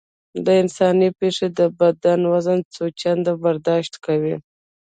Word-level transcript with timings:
د 0.45 0.47
انسان 0.61 0.95
پښې 1.19 1.47
د 1.59 1.59
بدن 1.79 2.19
وزن 2.31 2.59
څو 2.73 2.83
چنده 2.99 3.33
برداشت 3.43 3.93
کوي. 4.05 4.35